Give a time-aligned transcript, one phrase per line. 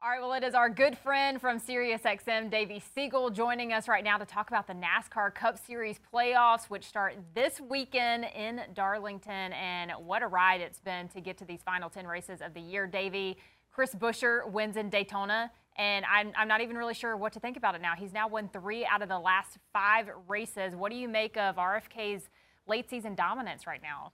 [0.00, 4.04] All right, well, it is our good friend from SiriusXM, Davey Segal, joining us right
[4.04, 9.52] now to talk about the NASCAR Cup Series playoffs, which start this weekend in Darlington.
[9.52, 12.60] And what a ride it's been to get to these final 10 races of the
[12.60, 12.86] year.
[12.86, 13.38] Davey,
[13.72, 17.56] Chris Buescher wins in Daytona, and I'm, I'm not even really sure what to think
[17.56, 17.94] about it now.
[17.98, 20.76] He's now won three out of the last five races.
[20.76, 22.28] What do you make of RFK's
[22.68, 24.12] late season dominance right now?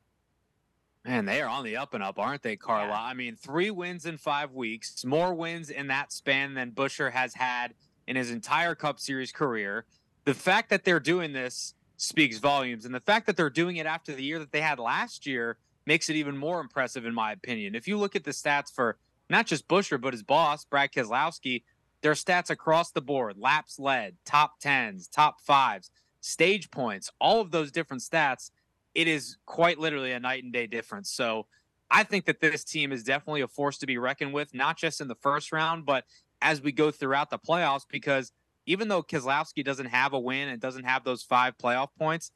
[1.05, 2.89] Man, they are on the up and up, aren't they, Carla?
[2.89, 3.03] Yeah.
[3.03, 7.35] I mean, three wins in five weeks, more wins in that span than Buescher has
[7.35, 7.75] had
[8.07, 9.85] in his entire Cup Series career.
[10.25, 13.87] The fact that they're doing this speaks volumes, and the fact that they're doing it
[13.87, 17.33] after the year that they had last year makes it even more impressive, in my
[17.33, 17.75] opinion.
[17.75, 18.97] If you look at the stats for
[19.29, 21.65] not just Buescher, but his boss, Brad Keselowski,
[22.01, 27.51] their stats across the board laps led, top tens, top fives, stage points, all of
[27.51, 28.51] those different stats
[28.95, 31.11] it is quite literally a night and day difference.
[31.11, 31.47] So
[31.91, 35.01] I think that this team is definitely a force to be reckoned with, not just
[35.01, 36.05] in the first round, but
[36.41, 38.33] as we go throughout the playoffs, because
[38.67, 42.31] even though Keselowski doesn't have a win and doesn't have those five playoff points,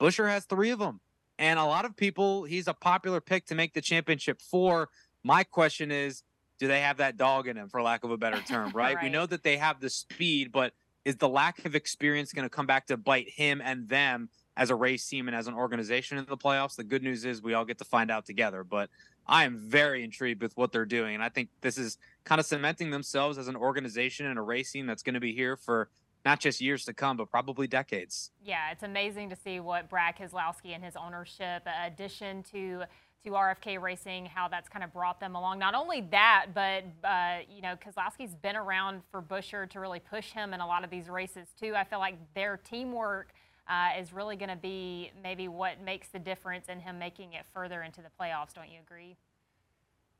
[0.00, 1.00] Buescher has three of them.
[1.38, 4.88] And a lot of people, he's a popular pick to make the championship four.
[5.22, 6.22] My question is,
[6.58, 8.74] do they have that dog in him, for lack of a better term, right?
[8.94, 9.02] right.
[9.02, 10.72] We know that they have the speed, but
[11.04, 14.70] is the lack of experience going to come back to bite him and them as
[14.70, 16.76] a race team and as an organization in the playoffs.
[16.76, 18.64] The good news is we all get to find out together.
[18.64, 18.90] But
[19.26, 21.14] I am very intrigued with what they're doing.
[21.14, 24.70] And I think this is kind of cementing themselves as an organization and a race
[24.72, 25.88] team that's going to be here for
[26.24, 28.30] not just years to come, but probably decades.
[28.42, 32.84] Yeah, it's amazing to see what Brad Keselowski and his ownership addition to
[33.24, 35.58] to RFK Racing, how that's kind of brought them along.
[35.58, 40.32] Not only that, but uh, you know, Keselowski's been around for Buescher to really push
[40.32, 41.74] him in a lot of these races too.
[41.74, 43.32] I feel like their teamwork
[43.68, 47.44] uh, is really going to be maybe what makes the difference in him making it
[47.52, 48.52] further into the playoffs.
[48.54, 49.16] Don't you agree?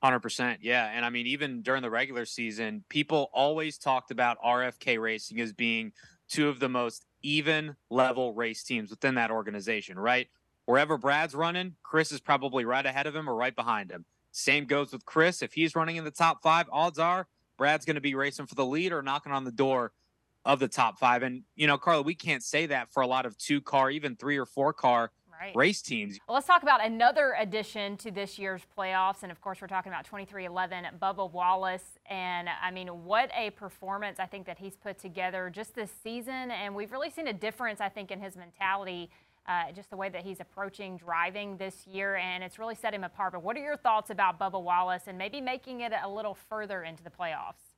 [0.03, 0.59] 100%.
[0.61, 0.91] Yeah.
[0.93, 5.53] And I mean, even during the regular season, people always talked about RFK Racing as
[5.53, 5.93] being
[6.29, 10.29] two of the most even level race teams within that organization, right?
[10.67, 14.05] Wherever Brad's running, Chris is probably right ahead of him or right behind him.
[14.31, 15.43] Same goes with Chris.
[15.43, 17.27] If he's running in the top five, odds are
[17.57, 19.93] Brad's going to be racing for the lead or knocking on the door
[20.45, 21.23] of the top five.
[21.23, 24.17] And, you know, Carla, we can't say that for a lot of two car, even
[24.17, 25.11] three or four car
[25.41, 25.57] right.
[25.57, 26.19] race teams.
[26.29, 29.23] Well, let's talk about another addition to this year's playoffs.
[29.23, 31.99] And of course, we're talking about 2311 Bubba Wallace.
[32.09, 36.51] And I mean, what a performance I think that he's put together just this season.
[36.51, 39.11] And we've really seen a difference, I think, in his mentality.
[39.47, 43.05] Uh, just the way that he's approaching driving this year, and it's really set him
[43.05, 43.35] apart.
[43.35, 46.83] But what are your thoughts about Bubba Wallace and maybe making it a little further
[46.83, 47.74] into the playoffs?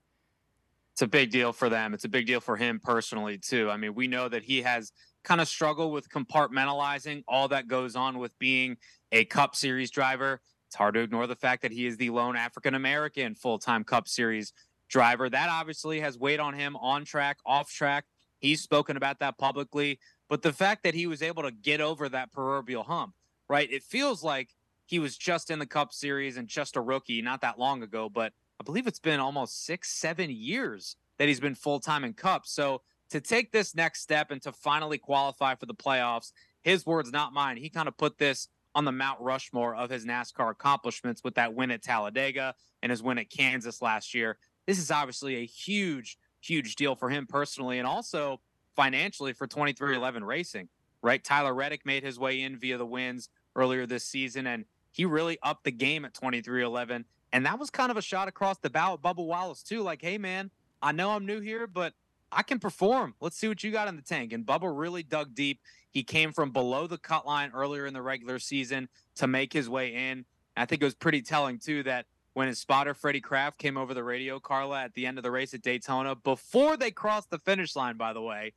[0.97, 1.93] It's a big deal for them.
[1.93, 3.71] It's a big deal for him personally too.
[3.71, 4.93] I mean, we know that he has
[5.25, 8.79] kind of struggled with compartmentalizing all that goes on with being
[9.13, 10.41] a Cup Series driver.
[10.69, 14.09] It's hard to ignore the fact that he is the lone African American full-time Cup
[14.09, 14.55] Series
[14.89, 15.29] driver.
[15.29, 18.07] That obviously has weighed on him on track, off track.
[18.39, 19.99] He's spoken about that publicly,
[20.31, 23.13] but the fact that he was able to get over that proverbial hump,
[23.51, 23.71] right?
[23.71, 24.49] It feels like
[24.87, 28.09] he was just in the Cup Series and just a rookie not that long ago,
[28.09, 32.15] but I believe it's been almost six, seven years that he's been full time in
[32.15, 32.47] Cup.
[32.47, 37.13] So to take this next step and to finally qualify for the playoffs, his words,
[37.13, 37.57] not mine.
[37.57, 41.55] He kind of put this on the Mount Rushmore of his NASCAR accomplishments with that
[41.55, 44.37] win at Talladega and his win at Kansas last year.
[44.67, 48.41] This is obviously a huge, huge deal for him personally and also
[48.75, 50.69] financially for 2311 Racing,
[51.03, 51.23] right?
[51.23, 55.39] Tyler Reddick made his way in via the wins earlier this season, and he really
[55.43, 58.95] upped the game at 2311 and that was kind of a shot across the bow
[58.95, 59.83] at Bubba Wallace, too.
[59.83, 60.51] Like, hey, man,
[60.83, 61.93] I know I'm new here, but
[62.33, 63.15] I can perform.
[63.21, 64.33] Let's see what you got in the tank.
[64.33, 65.61] And Bubba really dug deep.
[65.91, 69.69] He came from below the cut line earlier in the regular season to make his
[69.69, 70.25] way in.
[70.57, 73.95] I think it was pretty telling, too, that when his spotter, Freddie Kraft, came over
[73.95, 77.39] the radio, Carla, at the end of the race at Daytona, before they crossed the
[77.39, 78.53] finish line, by the way,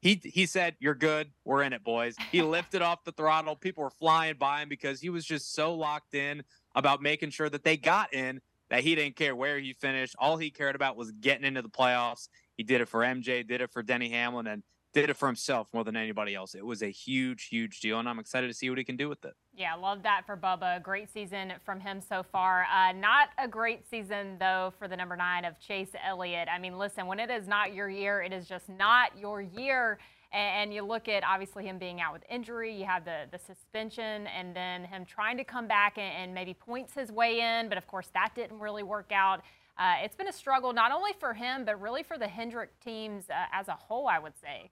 [0.00, 1.30] he, he said, You're good.
[1.44, 2.16] We're in it, boys.
[2.30, 3.56] He lifted off the throttle.
[3.56, 6.42] People were flying by him because he was just so locked in
[6.74, 8.40] about making sure that they got in
[8.70, 10.14] that he didn't care where he finished.
[10.18, 12.28] All he cared about was getting into the playoffs.
[12.56, 14.62] He did it for MJ, did it for Denny Hamlin, and
[14.94, 16.54] did it for himself more than anybody else.
[16.54, 19.08] It was a huge, huge deal, and I'm excited to see what he can do
[19.08, 19.34] with it.
[19.52, 20.82] Yeah, love that for Bubba.
[20.82, 22.64] Great season from him so far.
[22.72, 26.48] Uh, not a great season, though, for the number nine of Chase Elliott.
[26.48, 29.98] I mean, listen, when it is not your year, it is just not your year.
[30.34, 34.26] And you look at obviously him being out with injury, you have the, the suspension,
[34.26, 37.78] and then him trying to come back and, and maybe points his way in, but
[37.78, 39.42] of course that didn't really work out.
[39.78, 43.30] Uh, it's been a struggle not only for him, but really for the Hendrick teams
[43.30, 44.70] uh, as a whole, I would say.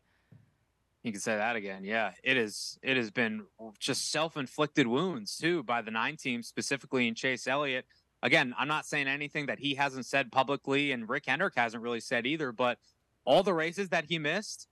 [1.05, 1.85] You can say that again.
[1.85, 2.79] Yeah, it is.
[2.83, 3.43] It has been
[3.79, 7.87] just self-inflicted wounds too by the nine teams, specifically in Chase Elliott.
[8.23, 12.01] again, I'm not saying anything that he hasn't said publicly, and Rick Hendrick hasn't really
[12.01, 12.79] said either, but
[13.25, 14.69] all the races that he missed,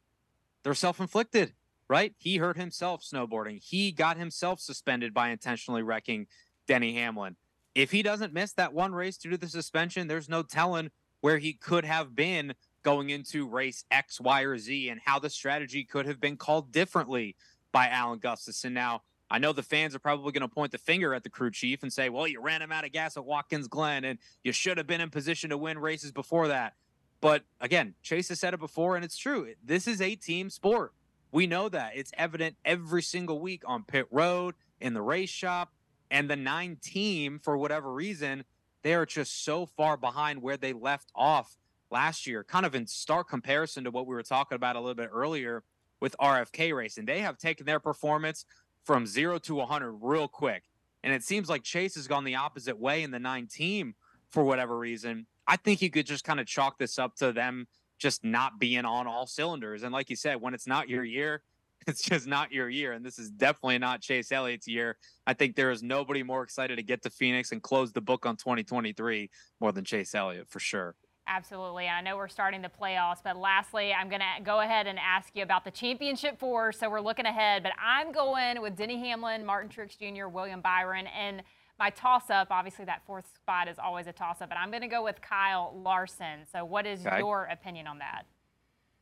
[0.63, 1.55] they're self inflicted,
[1.89, 2.15] right?
[2.19, 3.63] He hurt himself snowboarding.
[3.63, 6.27] He got himself suspended by intentionally wrecking
[6.67, 7.37] Denny Hamlin.
[7.75, 10.91] If he doesn't miss that one race due to the suspension, there's no telling
[11.21, 15.31] where he could have been going into race X, Y, or Z and how the
[15.31, 17.37] strategy could have been called differently
[17.73, 18.73] by Alan Gustafson.
[18.73, 21.51] Now, I know the fans are probably going to point the finger at the crew
[21.51, 24.53] chief and say, well, you ran him out of gas at Watkins Glen and you
[24.53, 26.75] should have been in position to win races before that.
[27.21, 29.53] But again, Chase has said it before, and it's true.
[29.63, 30.93] This is a team sport.
[31.33, 31.93] We know that.
[31.95, 35.73] It's evident every single week on pit road, in the race shop,
[36.11, 38.45] and the nine team, for whatever reason,
[38.83, 41.57] they are just so far behind where they left off
[41.91, 44.95] last year, kind of in stark comparison to what we were talking about a little
[44.95, 45.63] bit earlier
[46.01, 47.05] with RFK racing.
[47.05, 48.45] They have taken their performance
[48.85, 50.65] from zero to 100 real quick.
[51.03, 53.95] And it seems like Chase has gone the opposite way in the nine team
[54.31, 55.27] for whatever reason.
[55.51, 57.67] I think you could just kind of chalk this up to them
[57.99, 59.83] just not being on all cylinders.
[59.83, 61.43] And like you said, when it's not your year,
[61.89, 62.93] it's just not your year.
[62.93, 64.97] And this is definitely not Chase Elliott's year.
[65.27, 68.27] I think there is nobody more excited to get to Phoenix and close the book
[68.27, 69.29] on 2023
[69.61, 70.95] more than Chase Elliott for sure.
[71.27, 71.89] Absolutely.
[71.89, 75.31] I know we're starting the playoffs, but lastly, I'm going to go ahead and ask
[75.35, 76.71] you about the championship four.
[76.73, 81.07] So we're looking ahead, but I'm going with Denny Hamlin, Martin Truex Jr., William Byron,
[81.09, 81.43] and
[81.81, 82.49] my toss up.
[82.51, 85.21] Obviously, that fourth spot is always a toss up, but I'm going to go with
[85.21, 86.41] Kyle Larson.
[86.53, 87.19] So, what is okay.
[87.19, 88.27] your opinion on that?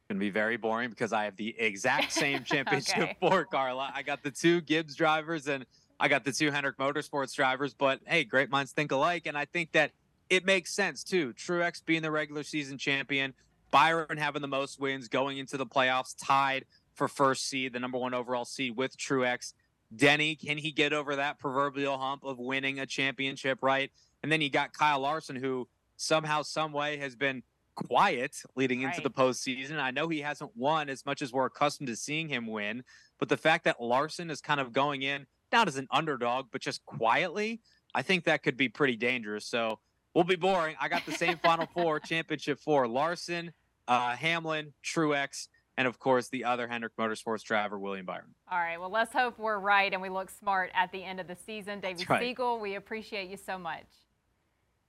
[0.09, 3.17] Going to be very boring because I have the exact same championship okay.
[3.21, 3.93] for Carla.
[3.95, 5.67] I got the two Gibbs drivers and
[6.01, 9.27] I got the two Hendrick Motorsports drivers, but hey, great minds think alike.
[9.27, 9.91] And I think that
[10.31, 11.35] it makes sense too.
[11.35, 13.35] Truex being the regular season champion,
[13.71, 16.65] Byron having the most wins going into the playoffs, tied
[16.95, 19.53] for first seed, the number one overall seed with Truex.
[19.95, 23.91] Denny, can he get over that proverbial hump of winning a championship, right?
[24.23, 27.43] And then you got Kyle Larson, who somehow, some way has been
[27.75, 28.95] quiet leading right.
[28.95, 29.79] into the postseason.
[29.79, 32.83] I know he hasn't won as much as we're accustomed to seeing him win,
[33.19, 36.61] but the fact that Larson is kind of going in, not as an underdog, but
[36.61, 37.61] just quietly,
[37.95, 39.47] I think that could be pretty dangerous.
[39.47, 39.79] So
[40.15, 40.77] we'll be boring.
[40.81, 43.53] I got the same Final Four championship four: Larson,
[43.87, 48.35] uh, Hamlin, Truex, and of course the other Hendrick Motorsports driver, William Byron.
[48.51, 48.79] All right.
[48.79, 51.81] Well, let's hope we're right and we look smart at the end of the season.
[51.81, 52.37] David right.
[52.37, 53.87] Segal, we appreciate you so much.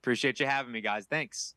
[0.02, 1.06] Appreciate you having me, guys.
[1.06, 1.54] Thanks.